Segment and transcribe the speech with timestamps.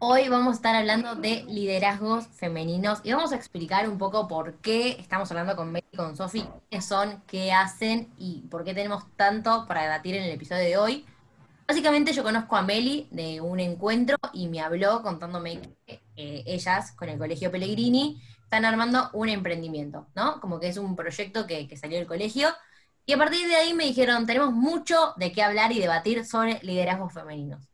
[0.00, 4.54] Hoy vamos a estar hablando de liderazgos femeninos y vamos a explicar un poco por
[4.58, 8.74] qué estamos hablando con Meli y con Sofi, qué son, qué hacen y por qué
[8.74, 11.06] tenemos tanto para debatir en el episodio de hoy.
[11.66, 16.92] Básicamente yo conozco a Meli de un encuentro y me habló contándome que eh, ellas
[16.92, 20.40] con el Colegio Pellegrini están armando un emprendimiento, ¿no?
[20.40, 22.50] Como que es un proyecto que salió del colegio.
[23.04, 26.60] Y a partir de ahí me dijeron, tenemos mucho de qué hablar y debatir sobre
[26.62, 27.68] liderazgos femeninos.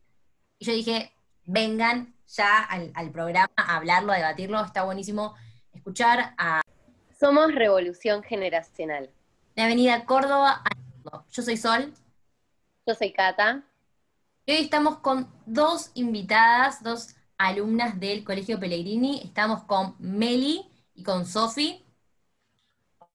[0.59, 1.13] Y yo dije,
[1.45, 5.35] vengan ya al, al programa a hablarlo, a debatirlo, está buenísimo
[5.73, 6.61] escuchar a
[7.19, 9.11] Somos Revolución Generacional.
[9.57, 10.63] de Avenida Córdoba.
[10.65, 11.93] a- Yo soy Sol
[12.87, 13.63] Yo soy Cata.
[14.47, 19.21] y hoy estamos con dos invitadas, dos alumnas del Colegio Pellegrini.
[19.25, 21.85] Estamos con Meli y con Sofi,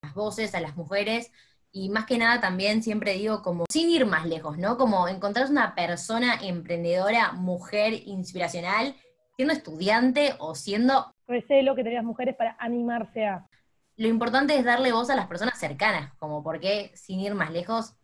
[0.01, 1.31] las voces, a las mujeres,
[1.71, 4.77] y más que nada también siempre digo como, sin ir más lejos, ¿no?
[4.77, 8.95] Como encontrar una persona emprendedora, mujer inspiracional,
[9.35, 13.48] siendo estudiante o siendo recelo que tenían las mujeres para animarse a.
[13.98, 17.95] lo importante es darle voz a las personas cercanas, como porque, sin ir más lejos,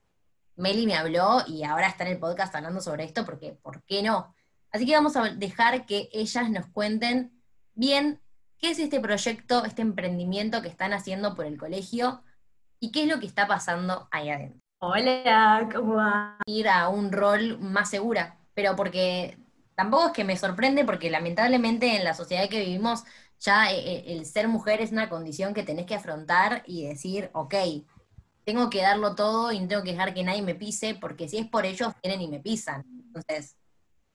[0.55, 4.03] Meli me habló y ahora está en el podcast hablando sobre esto, porque ¿por qué
[4.03, 4.33] no?
[4.71, 7.41] Así que vamos a dejar que ellas nos cuenten
[7.73, 8.21] bien
[8.57, 12.23] qué es este proyecto, este emprendimiento que están haciendo por el colegio
[12.85, 14.61] y qué es lo que está pasando ahí adentro.
[14.77, 16.37] Hola, ¿cómo va?
[16.45, 19.39] Ir a un rol más segura, pero porque
[19.73, 23.03] tampoco es que me sorprende, porque lamentablemente en la sociedad que vivimos
[23.39, 27.31] ya eh, eh, el ser mujer es una condición que tenés que afrontar y decir,
[27.33, 27.55] ok,
[28.43, 31.39] tengo que darlo todo y no tengo que dejar que nadie me pise, porque si
[31.39, 32.83] es por ellos, vienen y me pisan.
[33.07, 33.57] Entonces,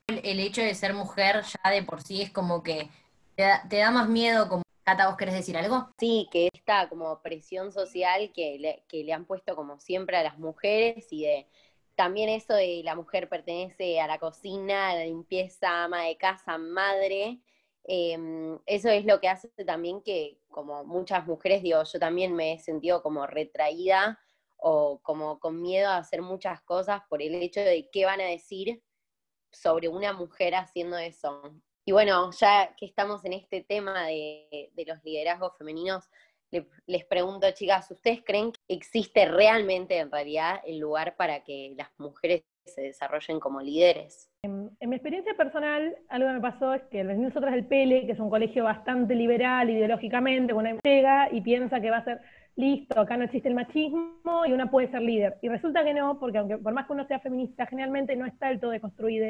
[0.06, 2.88] el, el hecho de ser mujer ya de por sí es como que
[3.34, 5.88] te da, te da más miedo, como, Cata, ¿vos querés decir algo?
[5.98, 11.06] Sí, que esta como presión social que le, han puesto como siempre a las mujeres
[11.12, 11.46] y de
[11.94, 16.58] también eso de la mujer pertenece a la cocina, a la limpieza, ama de casa,
[16.58, 17.38] madre.
[17.84, 22.54] eh, eso es lo que hace también que como muchas mujeres, digo, yo también me
[22.54, 24.18] he sentido como retraída
[24.56, 28.24] o como con miedo a hacer muchas cosas por el hecho de qué van a
[28.24, 28.82] decir
[29.52, 31.60] sobre una mujer haciendo eso.
[31.90, 36.08] Y bueno, ya que estamos en este tema de, los liderazgos femeninos,
[36.52, 41.74] le- les pregunto, chicas, ¿ustedes creen que existe realmente en realidad el lugar para que
[41.76, 44.30] las mujeres se desarrollen como líderes?
[44.44, 48.20] En mi experiencia personal, algo que me pasó es que nosotros del Pele, que es
[48.20, 52.20] un colegio bastante liberal ideológicamente, una llega y piensa que va a ser
[52.54, 55.38] listo, acá no existe el machismo y una puede ser líder.
[55.42, 58.46] Y resulta que no, porque aunque por más que uno sea feminista, generalmente no está
[58.46, 59.26] del todo deconstruido,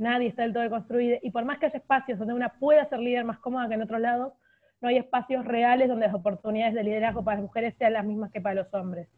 [0.00, 2.98] nadie está del todo deconstruido, y por más que haya espacios donde una pueda ser
[2.98, 4.32] líder más cómoda que en otros lados,
[4.80, 8.32] no hay espacios reales donde las oportunidades de liderazgo para las mujeres sean las mismas
[8.32, 9.08] que para los hombres.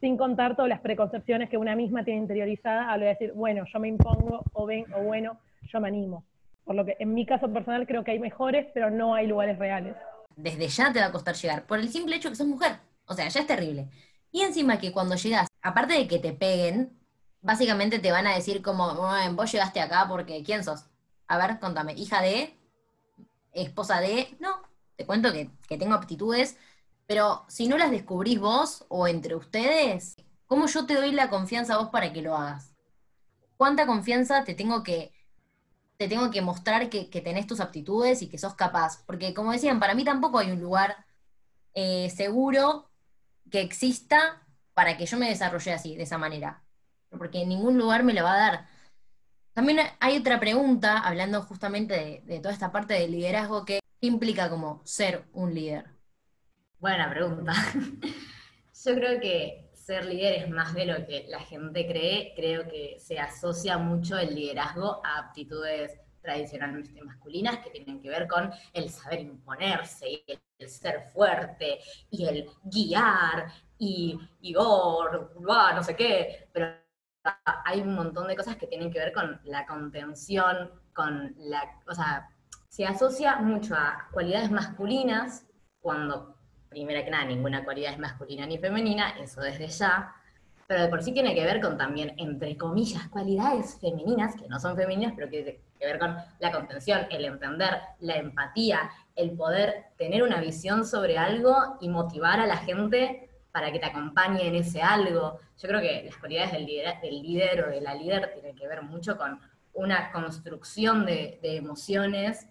[0.00, 3.64] Sin contar todas las preconcepciones que una misma tiene interiorizadas a lo de decir, bueno,
[3.72, 6.24] yo me impongo, o ven, o bueno, yo me animo.
[6.64, 9.58] Por lo que en mi caso personal creo que hay mejores, pero no hay lugares
[9.58, 9.94] reales.
[10.36, 12.72] desde ya te va a costar llegar, por el simple hecho que sos mujer.
[13.06, 13.88] O sea, ya es terrible.
[14.30, 16.98] Y encima que cuando llegas, aparte de que te peguen,
[17.42, 20.86] básicamente te van a decir como, "Bueno, vos llegaste acá porque ¿quién sos?
[21.28, 22.56] A ver, contame, hija de,
[23.52, 24.62] esposa de, no,
[24.96, 26.56] te cuento que, que tengo aptitudes,
[27.06, 30.16] pero si no las descubrís vos o entre ustedes,
[30.46, 32.74] ¿cómo yo te doy la confianza a vos para que lo hagas?
[33.56, 35.12] ¿Cuánta confianza te tengo que,
[35.98, 39.02] te tengo que mostrar que, que tenés tus aptitudes y que sos capaz?
[39.06, 41.06] Porque como decían, para mí tampoco hay un lugar
[41.74, 42.90] eh, seguro
[43.50, 46.62] que exista para que yo me desarrolle así, de esa manera.
[47.16, 48.66] Porque ningún lugar me lo va a dar.
[49.52, 54.80] También hay otra pregunta, hablando justamente de, toda esta parte del liderazgo, que implica como
[54.84, 55.84] ser un líder.
[56.78, 57.52] Buena pregunta.
[58.84, 62.32] Yo creo que ser líder es más de lo que la gente cree.
[62.34, 68.26] Creo que se asocia mucho el liderazgo a aptitudes tradicionalmente masculinas que tienen que ver
[68.26, 71.80] con el saber imponerse y el, ser fuerte
[72.10, 75.08] y el guiar y, y oh,
[75.74, 76.48] no sé qué.
[76.52, 76.81] Pero
[77.64, 81.94] hay un montón de cosas que tienen que ver con la contención, con la, o
[81.94, 82.28] sea,
[82.68, 85.46] se asocia mucho a cualidades masculinas,
[85.80, 86.36] cuando,
[86.68, 90.14] primera que nada, ninguna cualidad es masculina ni femenina, eso desde ya,
[90.66, 94.58] pero de por sí tiene que ver con también, entre comillas, cualidades femeninas, que no
[94.58, 99.32] son femeninas, pero que tiene que ver con la contención, el entender, la empatía, el
[99.32, 104.48] poder tener una visión sobre algo y motivar a la gente para que te acompañe
[104.48, 105.38] en ese algo.
[105.60, 108.82] Yo creo que las cualidades del del líder o de la líder tienen que ver
[108.82, 109.38] mucho con
[109.74, 112.48] una construcción de, de emociones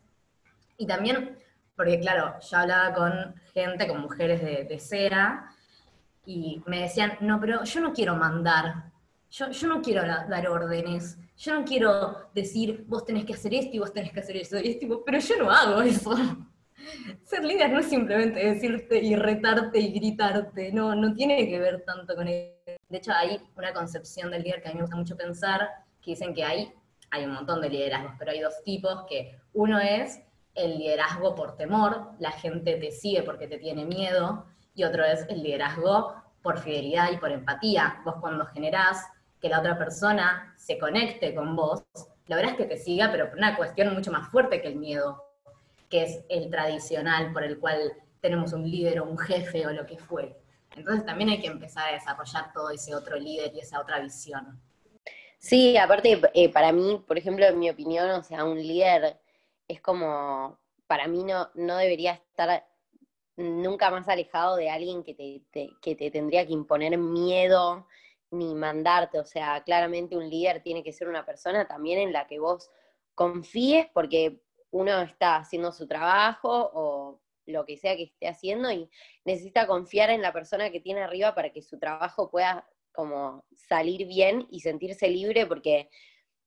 [0.78, 1.38] y también,
[1.76, 5.52] porque claro, yo hablaba con gente, con mujeres de, de cera,
[6.26, 8.92] y me decían, no, pero yo no quiero mandar,
[9.30, 13.76] yo, yo no quiero dar órdenes, yo no quiero decir, vos tenés que hacer esto
[13.76, 16.16] y vos tenés que hacer eso, y es tipo, pero yo no hago eso.
[17.24, 21.84] Ser líder no es simplemente decirte y retarte y gritarte, no, no tiene que ver
[21.86, 22.80] tanto con eso.
[22.90, 25.70] De hecho, hay una concepción del líder que a mí me gusta mucho pensar,
[26.02, 26.74] que dicen que hay,
[27.10, 30.22] hay un montón de liderazgos, pero hay dos tipos, que uno es
[30.56, 35.26] el liderazgo por temor, la gente te sigue porque te tiene miedo, y otro es
[35.30, 38.02] el liderazgo por fidelidad y por empatía.
[38.04, 39.06] Vos cuando generás
[39.40, 41.84] que la otra persona se conecte con vos,
[42.28, 45.24] lográs que te siga, pero por una cuestión mucho más fuerte que el miedo,
[45.92, 49.86] que es el tradicional por el cual tenemos un líder o un jefe o lo
[49.86, 50.36] que fue.
[50.76, 54.60] Entonces también hay que empezar a desarrollar todo ese otro líder y esa otra visión.
[55.38, 59.20] Sí, aparte, eh, para mí, por ejemplo, en mi opinión, o sea, un líder
[59.68, 62.66] es como, para mí no, no debería estar
[63.36, 67.88] nunca más alejado de alguien que te, que te tendría que imponer miedo
[68.30, 69.20] ni mandarte.
[69.20, 72.70] O sea, claramente un líder tiene que ser una persona también en la que vos
[73.16, 78.90] confíes porque uno está haciendo su trabajo o lo que sea que esté haciendo y
[79.26, 84.08] necesita confiar en la persona que tiene arriba para que su trabajo pueda como salir
[84.08, 85.90] bien y sentirse libre porque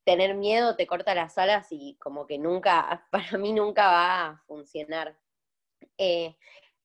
[0.04, 4.42] tener miedo te corta las alas y como que nunca, para mí nunca va a
[4.46, 5.18] funcionar.
[5.98, 6.36] Eh,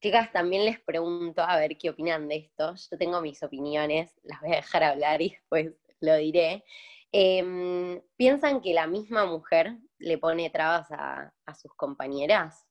[0.01, 2.73] chicas, también les pregunto a ver qué opinan de esto.
[2.75, 6.63] Yo tengo mis opiniones, las voy a dejar hablar y después lo diré.
[7.11, 12.65] Em, ¿Piensan que la misma mujer le pone trabas a, sus compañeras?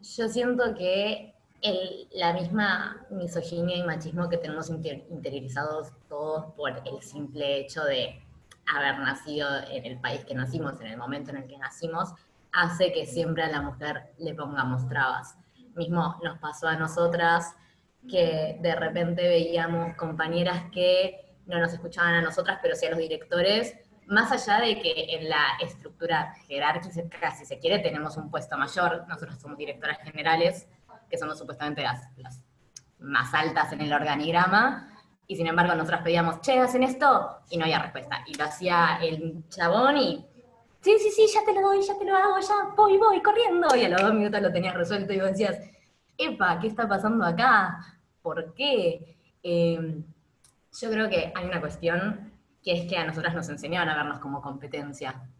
[0.00, 1.34] Yo siento que
[2.12, 8.22] la misma misoginia y machismo que tenemos interiorizados todos por el simple hecho de
[8.72, 12.14] haber nacido en el país que nacimos, en el momento en el que nacimos,
[12.52, 15.36] hace que siempre a la mujer le pongamos trabas.
[15.74, 17.54] Mismo nos pasó a nosotras
[18.06, 22.98] que de repente veíamos compañeras que no nos escuchaban a nosotras, pero sí a los
[22.98, 23.74] directores,
[24.06, 29.04] más allá de que en la estructura jerárquica, si se quiere, tenemos un puesto mayor,
[29.08, 30.68] nosotros somos directoras generales,
[31.10, 32.42] que somos supuestamente las,
[32.98, 34.92] más altas en el organigrama,
[35.26, 37.40] y sin embargo nosotras pedíamos, che, ¿hacen esto?
[37.50, 38.22] Y no había respuesta.
[38.26, 40.24] Y lo hacía el chabón y,
[40.80, 43.74] sí, sí, sí, ya te lo doy, ya te lo hago, ya voy, voy, corriendo.
[43.74, 45.58] Y a los dos minutos lo tenías resuelto y vos decías,
[46.16, 47.95] epa, ¿qué está pasando acá?
[48.26, 49.16] ¿Por qué?
[49.40, 50.02] Em,
[50.80, 54.18] yo creo que hay una cuestión que es que a nosotras nos enseñaban a vernos
[54.18, 55.30] como competencia.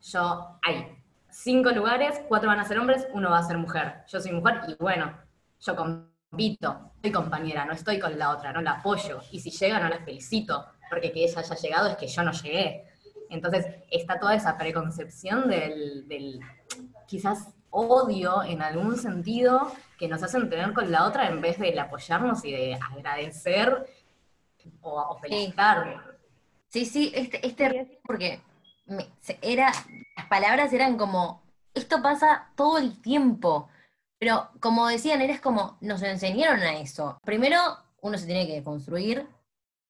[0.00, 0.96] Yo, hay
[1.28, 4.04] cinco lugares, cuatro van a ser hombres, uno va a ser mujer.
[4.06, 5.12] Yo soy mujer y bueno,
[5.58, 9.18] yo compito, soy compañera, no estoy con la otra, no la apoyo.
[9.32, 12.30] Y si llega, no la felicito, porque que ella haya llegado es que yo no
[12.30, 12.84] llegué.
[13.28, 16.38] Entonces está toda esa preconcepción del,
[17.08, 21.78] quizás odio en algún sentido que nos hacen tener con la otra en vez de
[21.78, 23.86] apoyarnos y de agradecer
[24.80, 26.18] o, felicitar.
[26.68, 28.40] Sí, sí, este, este porque
[29.42, 29.72] era,
[30.16, 31.42] las palabras eran como,
[31.74, 33.68] esto pasa todo el tiempo.
[34.18, 37.18] Pero como decían, eres como, nos enseñaron a eso.
[37.22, 37.58] Primero
[38.00, 39.26] uno se tiene que construir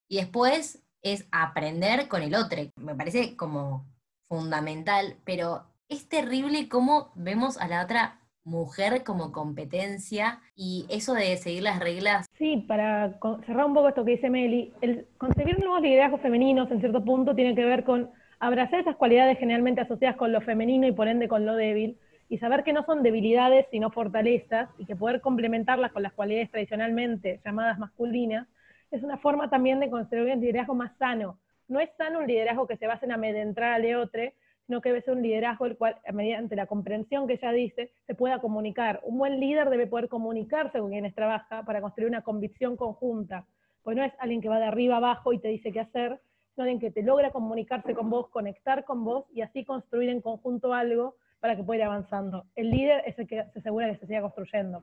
[0.09, 2.59] y después es aprender con el otro.
[2.77, 3.87] Me parece como
[4.29, 11.37] fundamental, pero es terrible cómo vemos a la otra mujer como competencia y eso de
[11.37, 12.27] seguir las reglas.
[12.39, 16.79] Sí, para cerrar un poco esto que dice Meli, el concebir nuevos liderazgos femeninos en
[16.79, 18.09] cierto punto tiene que ver con
[18.39, 22.39] abrazar esas cualidades generalmente asociadas con lo femenino y por ende con lo débil, y
[22.39, 27.41] saber que no son debilidades sino fortalezas, y que poder complementarlas con las cualidades tradicionalmente
[27.45, 28.47] llamadas masculinas,
[28.93, 31.39] es una forma también de construir un liderazgo más sano.
[31.67, 34.23] No es sano un liderazgo que se base en amedrentar al otro,
[34.67, 38.15] sino que debe ser un liderazgo el cual, mediante la comprensión que ella dice, se
[38.15, 39.01] pueda comunicar.
[39.05, 43.47] Un buen líder debe poder comunicarse con quienes trabaja para construir una convicción conjunta,
[43.83, 46.21] pues no es alguien que va de arriba abajo y te dice qué hacer,
[46.55, 50.21] sino alguien que te logra comunicarse con vos, conectar con vos y así construir en
[50.21, 52.47] conjunto algo para que pueda ir avanzando.
[52.57, 54.83] El líder es el que se asegura que se siga construyendo.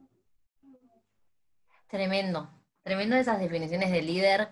[1.89, 2.49] Tremendo,
[2.81, 4.47] tremendo esas definiciones de líder.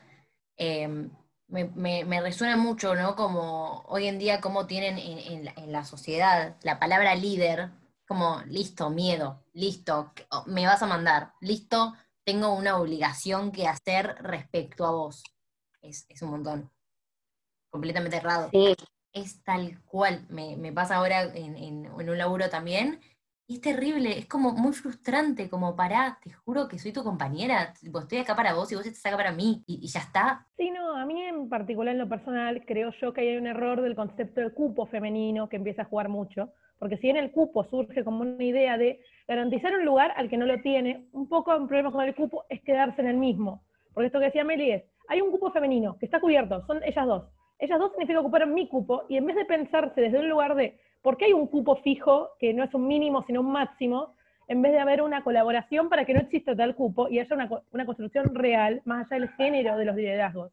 [0.58, 1.10] Em,
[1.52, 3.16] me, resuena mucho, ¿no?
[3.16, 7.70] Como hoy en día, cómo tienen en, la, sociedad la palabra líder,
[8.08, 10.12] como listo, miedo, listo,
[10.48, 11.94] me vas a mandar, listo,
[12.24, 15.24] tengo una obligación que hacer respecto a vos.
[15.82, 16.72] Es, es un montón
[17.72, 18.50] completamente errado.
[19.14, 23.02] Es tal cual, me, pasa ahora en, un laburo también,
[23.56, 28.20] es terrible, es como muy frustrante, como pará, te juro que soy tu compañera, estoy
[28.20, 30.46] acá para vos y vos estás acá para mí, y, ya está.
[30.58, 33.82] Sí, no, a mí en particular, en lo personal, creo yo que hay un error
[33.82, 37.64] del concepto del cupo femenino que empieza a jugar mucho, porque si en el cupo
[37.66, 41.56] surge como una idea de garantizar un lugar al que no lo tiene, un poco
[41.56, 44.72] un problema con el cupo es quedarse en el mismo Porque esto que decía Meli
[44.72, 47.24] es, hay un cupo femenino que está cubierto, son ellas dos.
[47.60, 50.80] Ellas dos significa ocupar mi cupo, y en vez de pensarse desde un lugar de,
[51.02, 54.14] ¿por qué hay un cupo fijo, que no es un mínimo, sino un máximo?
[54.48, 57.50] En vez de haber una colaboración para que no exista tal cupo y haya una,
[57.72, 60.52] una construcción real, más allá del género de los liderazgos.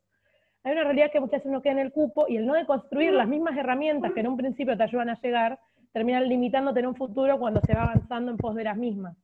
[0.62, 2.66] Hay una realidad que muchas veces no queda en el cupo y el no de
[2.66, 5.58] construir las mismas herramientas que en un principio te ayudan a llegar,
[5.92, 9.16] terminan limitándote en un futuro cuando se va avanzando en pos de las mismas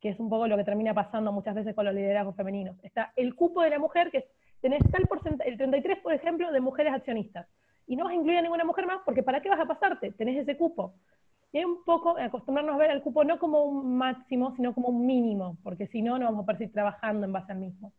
[0.00, 2.76] que es un poco lo que termina pasando muchas veces con los liderazgos femeninos.
[2.82, 4.26] Está el cupo de la mujer, que
[4.60, 7.46] tenés tal porcentaje, el 33, por ejemplo, de mujeres accionistas.
[7.88, 10.12] Y no vas a incluir a ninguna mujer más, porque ¿para qué vas a pasarte?
[10.12, 10.94] Tenés ese cupo.
[11.50, 14.88] Y hay un poco acostumbrarnos a ver el cupo no como un máximo, sino como
[14.88, 17.92] un mínimo, porque si no, no vamos a poder seguir trabajando en base al mismo.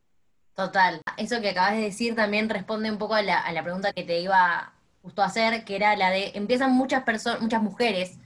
[0.53, 1.01] Total.
[1.17, 4.03] Eso que acabas de decir también responde un poco a la, a la pregunta que
[4.03, 8.19] te iba justo a hacer, que era la de, empiezan muchas personas, muchas mujeres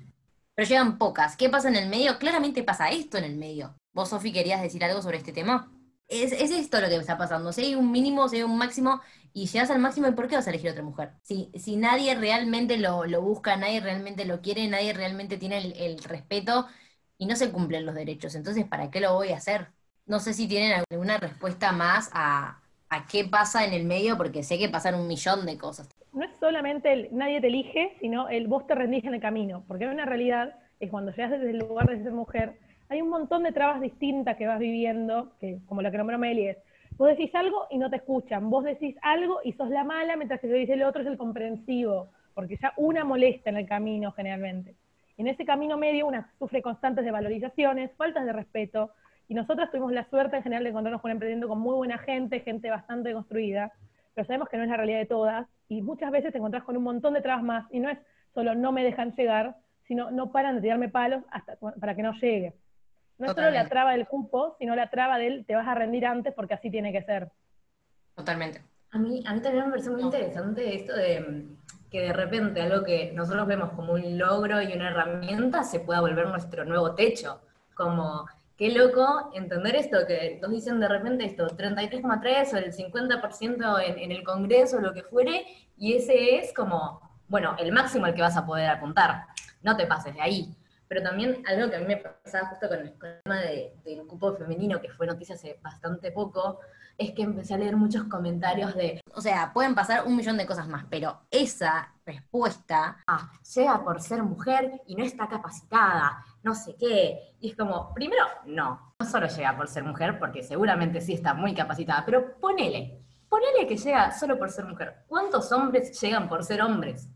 [0.56, 1.36] pero llegan pocas.
[1.36, 2.18] ¿Qué pasa en el medio?
[2.20, 3.76] Claramente pasa esto en el medio.
[3.92, 5.72] ¿Vos, Sofi, querías decir algo sobre este tema?
[6.08, 7.52] Es, esto lo que está pasando.
[7.52, 9.02] Si hay un mínimo, si hay un máximo,
[9.34, 11.12] y llegas al máximo, ¿y por qué vas a elegir otra mujer?
[11.24, 16.68] Si, si nadie realmente lo, busca, nadie realmente lo quiere, nadie realmente tiene el, respeto
[17.18, 18.36] y no se cumplen los derechos.
[18.36, 19.72] Entonces, ¿para qué lo voy a hacer?
[20.06, 24.44] No sé si tienen alguna respuesta más a, a qué pasa en el medio, porque
[24.44, 28.30] sé que pasan un millón de cosas no es solamente el nadie te elige, sino
[28.30, 31.58] el vos te rendís en el camino, porque una realidad es cuando llegas desde el
[31.58, 32.60] lugar de ser mujer,
[32.94, 36.48] hay un montón de trabas distintas que vas viviendo, que como la que nombró Meli
[36.48, 36.58] es,
[36.96, 40.40] vos decís algo y no te escuchan, vos decís algo y sos la mala, mientras
[40.40, 44.76] que dice el otro es el comprensivo, porque ya una molesta en el camino generalmente.
[45.18, 48.92] En ese camino medio una sufre constantes desvalorizaciones, faltas de respeto,
[49.28, 51.98] y nosotros tuvimos la suerte en general de encontrarnos con un emprendimiento con muy buena
[51.98, 53.72] gente, gente bastante construida,
[54.14, 56.78] pero sabemos que no es la realidad de todas, y muchas veces te encontrás con
[56.78, 57.98] un montón de trabas más, y no es
[58.36, 59.56] solo no me dejan llegar,
[59.88, 62.54] sino no paran de tirarme palos hasta para que no llegue.
[63.18, 66.06] No es solo la traba del cupo, sino la traba del te vas a rendir
[66.06, 67.32] antes porque así tiene que ser.
[68.16, 68.64] Totalmente.
[68.92, 71.48] A mí, a mí también me parece muy interesante esto de
[71.90, 76.02] que de repente algo que nosotros vemos como un logro y una herramienta se pueda
[76.02, 77.42] volver nuestro nuevo techo.
[77.76, 78.26] Como
[78.58, 84.00] qué loco entender esto, que nos dicen de repente esto, 33,3 o el 50% en,
[84.00, 85.46] en el Congreso, o lo que fuere,
[85.78, 89.26] y ese es como, bueno, el máximo al que vas a poder apuntar,
[89.62, 90.56] no te pases de ahí.
[90.88, 94.82] Pero también algo que a mí me pasaba justo con el tema del cupo femenino,
[94.82, 96.60] que fue noticia hace bastante poco,
[96.98, 99.02] es que empecé a leer muchos comentarios de...
[99.14, 102.98] O sea, pueden pasar un millón de cosas más, pero esa respuesta...
[103.08, 107.36] Ah, llega por ser mujer y no está capacitada, no sé qué.
[107.40, 111.34] Y es como, primero, no, no solo llega por ser mujer, porque seguramente sí está
[111.34, 115.04] muy capacitada, pero ponele, ponele que llega solo por ser mujer.
[115.08, 117.10] ¿Cuántos hombres llegan por ser hombres?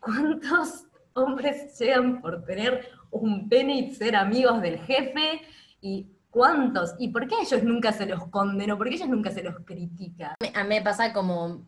[0.00, 5.42] ¿Cuántos hombres llegan por tener un pene y ser amigos del jefe?
[5.80, 6.94] ¿Y cuántos?
[6.98, 8.76] ¿Y por qué ellos nunca se los condenó?
[8.78, 10.36] ¿Por qué ellos nunca se los critica?
[10.54, 11.66] A mí me pasa como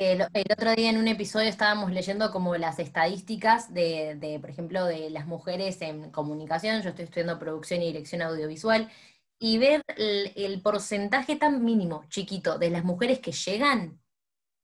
[0.00, 5.10] el, otro día en un episodio estábamos leyendo como las estadísticas de, por ejemplo, de
[5.10, 8.90] las mujeres en comunicación, yo estoy estudiando producción y dirección audiovisual,
[9.38, 14.00] y ver el, porcentaje tan mínimo, chiquito, de las mujeres que llegan,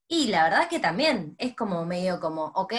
[0.08, 2.72] y la verdad que también es como medio como, ok,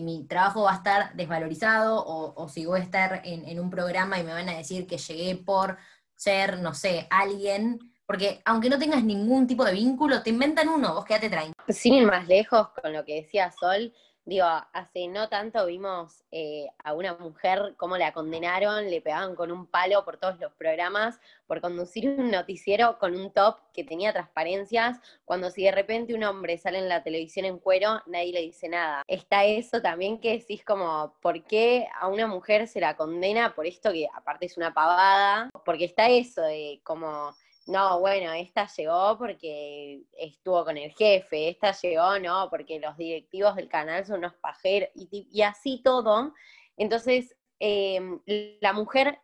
[0.00, 4.18] mi trabajo va a estar desvalorizado, o, si voy a estar en, en un programa
[4.18, 5.78] y me van a decir que llegué por
[6.14, 10.94] ser, no sé, alguien porque aunque no tengas ningún tipo de vínculo, te inventan uno,
[10.94, 11.54] vos quédate tranquilo.
[11.68, 13.94] Sin ir más lejos con lo que decía Sol,
[14.30, 19.50] digo, hace no tanto vimos eh, a una mujer cómo la condenaron, le pegaban con
[19.50, 21.18] un palo por todos los programas
[21.48, 26.22] por conducir un noticiero con un top que tenía transparencias, cuando si de repente un
[26.22, 29.02] hombre sale en la televisión en cuero, nadie le dice nada.
[29.08, 33.66] Está eso también que decís como, ¿por qué a una mujer se la condena por
[33.66, 35.50] esto que aparte es una pavada?
[35.64, 37.34] Porque está eso de como
[37.66, 43.54] no, bueno, esta llegó porque estuvo con el jefe, esta llegó, no, porque los directivos
[43.56, 46.34] del canal son unos pajeros, y, así todo.
[46.76, 48.20] Entonces, em,
[48.60, 49.20] la mujer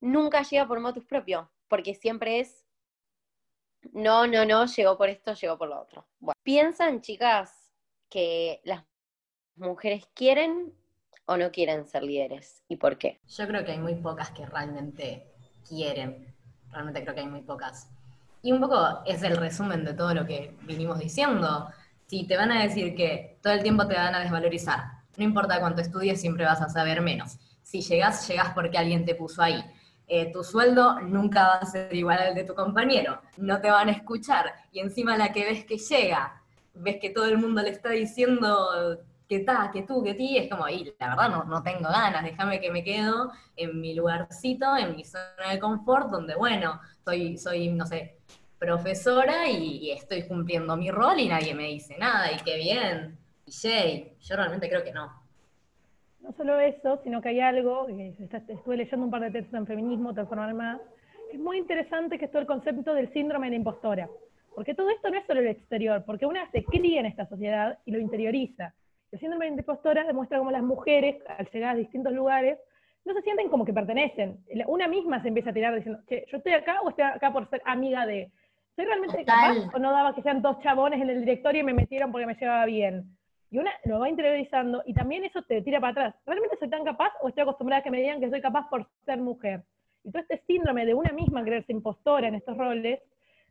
[0.00, 2.66] nunca llega por motus propio, porque siempre es,
[3.92, 6.06] no, no, no, llegó por esto, llegó por lo otro.
[6.42, 7.72] ¿piensan, chicas,
[8.10, 8.84] que las
[9.56, 10.74] mujeres quieren
[11.26, 12.62] o no quieren ser líderes?
[12.68, 13.20] ¿Y por qué?
[13.26, 15.32] Yo creo que hay muy pocas que realmente
[15.66, 16.36] quieren
[16.72, 17.88] realmente creo que hay muy pocas.
[18.42, 21.68] Y un poco es el resumen de todo lo que vinimos diciendo.
[22.06, 24.84] Si te van a decir que todo el tiempo te van a desvalorizar,
[25.16, 27.38] no importa cuánto estudies, siempre vas a saber menos.
[27.62, 29.62] Si llegás, llegás porque alguien te puso ahí.
[30.08, 33.88] Eh, tu sueldo nunca va a ser igual al de tu compañero, no te van
[33.88, 34.52] a escuchar.
[34.72, 36.42] Y encima la que ves que llega,
[36.74, 38.98] ves que todo el mundo le está diciendo
[39.30, 42.24] que ta, que tú, que ti, es como, y la verdad no, no tengo ganas,
[42.24, 47.38] déjame que me quedo en mi lugarcito, en mi zona de confort, donde bueno, soy,
[47.38, 48.16] soy, no sé,
[48.58, 53.18] profesora y, estoy cumpliendo mi rol y nadie me dice nada, y qué bien.
[53.46, 55.12] Y Jay, yo realmente creo que no.
[56.22, 58.12] No solo eso, sino que hay algo, que
[58.48, 60.80] estuve leyendo un par de textos en feminismo, transformar más,
[61.32, 64.08] es muy interesante que es todo el concepto del síndrome de la impostora.
[64.56, 67.78] Porque todo esto no es solo el exterior, porque una se cría en esta sociedad
[67.84, 68.74] y lo interioriza.
[69.12, 72.58] El síndrome de impostora demuestra cómo las mujeres, al llegar a distintos lugares,
[73.04, 74.38] no se sienten como que pertenecen.
[74.66, 77.48] Una misma se empieza a tirar diciendo, che, yo estoy acá o estoy acá por
[77.50, 78.30] ser amiga de...
[78.76, 81.74] ¿Soy realmente capaz o no daba que sean dos chabones en el directorio y me
[81.74, 83.04] metieron porque me llevaba bien?
[83.50, 86.14] Y una lo va interiorizando y también eso te tira para atrás.
[86.24, 88.86] ¿Realmente soy tan capaz o estoy acostumbrada a que me digan que soy capaz por
[89.04, 89.64] ser mujer?
[90.04, 93.00] Y todo este síndrome de una misma creerse impostora en estos roles,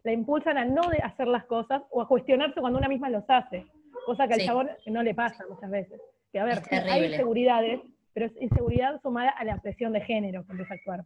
[0.04, 3.26] la impulsan a no de hacer las cosas o a cuestionarse cuando una misma los
[3.28, 3.66] hace.
[4.10, 6.02] Cosa que al chabón no le pasa muchas veces.
[6.32, 7.80] Que a ver, hay inseguridades,
[8.12, 11.06] pero es inseguridad sumada a la presión de género que empieza a actuar.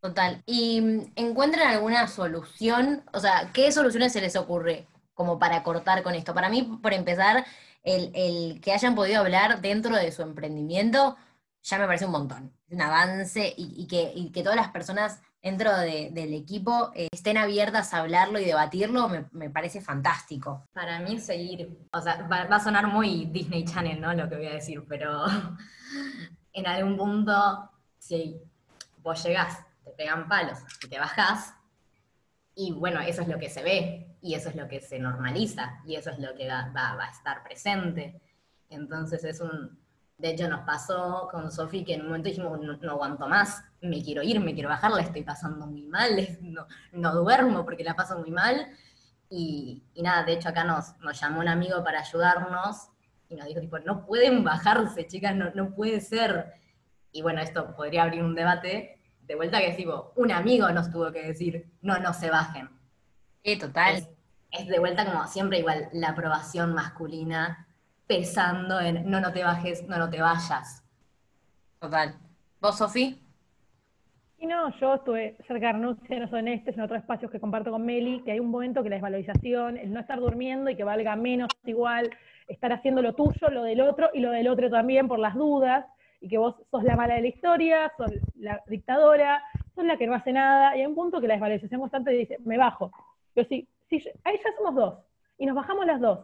[0.00, 0.44] Total.
[0.46, 3.02] ¿Y mm, encuentran alguna solución?
[3.12, 6.32] O sea, ¿qué soluciones se les ocurre como para cortar con esto?
[6.32, 7.44] Para mí, por empezar,
[7.82, 11.16] el, que hayan podido hablar dentro de su emprendimiento
[11.64, 12.52] ya me parece un montón.
[12.70, 17.98] Un avance y, que, que, todas las personas dentro del equipo eh, estén abiertas a
[17.98, 20.64] hablarlo y debatirlo, me, parece fantástico.
[20.72, 24.12] Para mí seguir, o sea, va, a sonar muy Disney Channel, ¿no?
[24.14, 25.24] Lo que voy a decir, pero
[26.52, 28.40] en algún punto, si
[29.02, 31.54] vos llegás, te pegan palos y te bajás,
[32.54, 35.80] y bueno, eso es lo que se ve, y eso es lo que se normaliza,
[35.86, 38.20] y eso es lo que va, va a estar presente.
[38.68, 39.78] Entonces es un,
[40.18, 44.02] de hecho, nos pasó con Sofi que en un momento dijimos, no, aguanto más, me
[44.02, 46.10] quiero ir, me quiero bajar, la estoy pasando muy mal,
[46.92, 48.68] no, duermo porque la paso muy mal.
[49.30, 52.88] Y, nada, de hecho acá nos, nos, llamó un amigo para ayudarnos
[53.28, 56.52] y nos dijo, tipo, no pueden bajarse, chicas, no, no puede ser.
[57.12, 59.00] Y bueno, esto podría abrir un debate.
[59.22, 62.70] De vuelta que tipo, un amigo nos tuvo que decir, no, no se bajen.
[63.44, 63.96] Sí, total.
[63.96, 64.08] Es,
[64.50, 67.67] es de vuelta como siempre igual la aprobación masculina
[68.08, 70.82] pensando en no, no te bajes, no, no te vayas.
[71.78, 72.16] Total.
[72.60, 73.22] ¿Vos, Sofi?
[74.40, 77.70] Y no, yo estuve cerca de Renuncia, no son estos, en otros espacios que comparto
[77.70, 80.84] con Meli, que hay un momento que la desvalorización, el no estar durmiendo y que
[80.84, 82.08] valga menos igual,
[82.46, 85.84] estar haciendo lo tuyo, lo del otro y lo del otro también por las dudas,
[86.20, 89.42] y que vos sos la mala de la historia, sos la dictadora,
[89.74, 92.38] sos la que no hace nada, y hay un punto que la desvalorización constante dice,
[92.44, 92.92] me bajo.
[93.34, 94.98] Pero si, si ahí ya somos dos,
[95.36, 96.20] y nos bajamos las dos,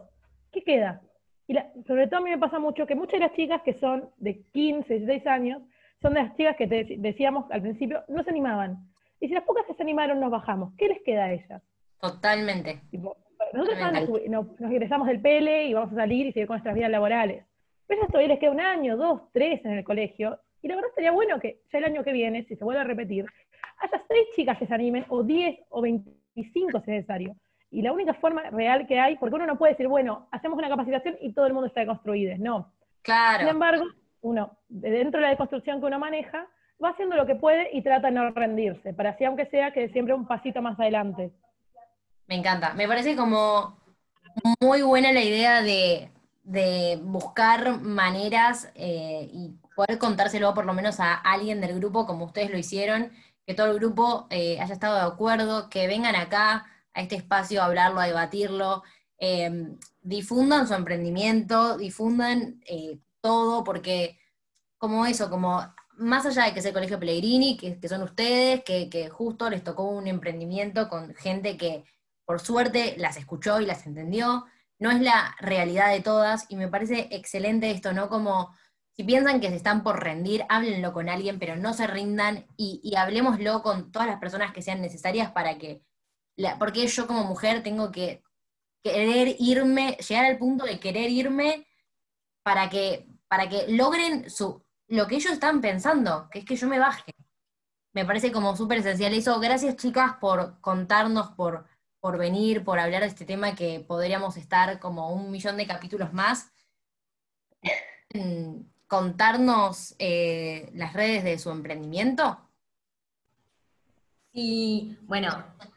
[0.51, 1.01] ¿qué queda?
[1.47, 1.55] Y
[1.85, 4.41] sobre todo a mí me pasa mucho que muchas de las chicas que son de
[4.51, 5.61] 15, 16 años,
[6.01, 8.77] son de las chicas que te decíamos al principio, no se animaban.
[9.19, 11.61] Y si las pocas que se animaron nos bajamos, ¿qué les queda a ellas?
[12.01, 12.81] Totalmente.
[13.53, 13.77] nosotros
[14.27, 17.45] nos, nos, egresamos del PL y vamos a salir y seguir con nuestras vidas laborales.
[17.87, 20.39] Pero ellas todavía les queda un año, dos, tres en el colegio.
[20.61, 22.85] Y la verdad sería bueno que ya el año que viene, si se vuelve a
[22.85, 23.25] repetir,
[23.79, 27.35] haya seis chicas que se animen, o diez, o veinticinco si es necesario.
[27.71, 30.69] Y la única forma real que hay, porque uno no puede decir, bueno, hacemos una
[30.69, 32.71] capacitación y todo el mundo está deconstruido, no.
[33.01, 33.39] Claro.
[33.39, 33.85] Sin embargo,
[34.21, 36.47] uno, dentro de la deconstrucción que uno maneja,
[36.83, 39.89] va haciendo lo que puede y trata de no rendirse, para así, aunque sea, que
[39.89, 41.31] siempre un pasito más adelante.
[42.27, 42.73] Me encanta.
[42.73, 43.77] Me parece como
[44.59, 46.09] muy buena la idea de,
[47.03, 52.51] buscar maneras eh, y poder contárselo por lo menos a alguien del grupo, como ustedes
[52.51, 53.11] lo hicieron,
[53.45, 57.61] que todo el grupo eh, haya estado de acuerdo, que vengan acá a este espacio
[57.61, 58.83] a hablarlo, a debatirlo,
[59.19, 64.19] eh, difundan su emprendimiento, difundan eh, todo, porque
[64.77, 65.61] como eso, como
[65.97, 69.83] más allá de que sea el Colegio Pellegrini, que, son ustedes, que, justo les tocó
[69.83, 71.85] un emprendimiento con gente que
[72.25, 74.45] por suerte las escuchó y las entendió,
[74.79, 78.09] no es la realidad de todas, y me parece excelente esto, ¿no?
[78.09, 78.53] Como
[78.95, 82.81] si piensan que se están por rendir, háblenlo con alguien, pero no se rindan y,
[82.83, 85.81] y hablemoslo con todas las personas que sean necesarias para que
[86.59, 88.23] porque yo como mujer tengo que
[88.83, 91.67] querer irme, llegar al punto de querer irme
[92.43, 96.67] para que, para que logren su, lo que ellos están pensando, que es que yo
[96.67, 97.11] me baje.
[97.93, 99.39] Me parece como súper esencial eso.
[99.39, 101.65] Gracias chicas por contarnos, por,
[101.99, 106.13] por venir, por hablar de este tema que podríamos estar como un millón de capítulos
[106.13, 106.51] más.
[108.87, 112.44] Contarnos eh, las redes de su emprendimiento.
[114.37, 115.29] Y bueno,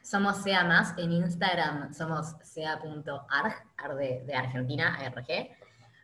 [0.03, 5.55] somos SEA más en Instagram, somos sea.arg, arg de, de, Argentina, ARG.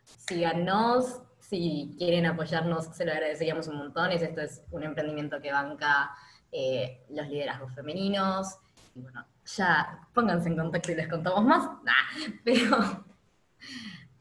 [0.05, 4.09] Síganos, si quieren apoyarnos, se lo agradeceríamos un montón.
[4.11, 6.15] Esto es un emprendimiento que banca
[6.49, 8.55] eh, los liderazgos femeninos.
[8.95, 11.69] Y bueno, ya pónganse en contacto y les contamos más.
[12.45, 13.03] pero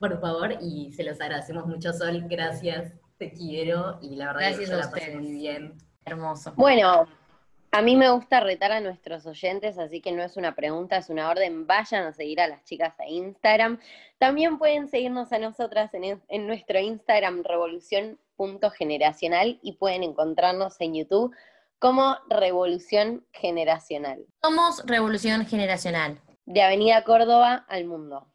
[0.01, 2.25] por favor, y se los agradecemos mucho, Sol.
[2.29, 4.01] Gracias, te quiero.
[4.03, 5.79] Y la verdad es que yo la pasé muy bien.
[6.05, 6.53] Hermoso.
[6.57, 7.07] Bueno,
[7.77, 11.11] A mí me gusta retar a nuestros oyentes, así que no es una pregunta, es
[11.11, 11.67] una orden.
[11.67, 13.81] Vayan a seguir a las chicas a Instagram.
[14.19, 21.35] También pueden seguirnos a nosotras en, en nuestro Instagram revolución.generacional y pueden encontrarnos en YouTube
[21.81, 24.25] como Revolución Generacional.
[24.41, 26.21] Somos Revolución Generacional.
[26.47, 28.29] De Avenida Córdoba al mundo.